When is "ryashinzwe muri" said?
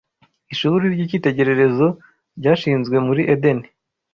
2.39-3.21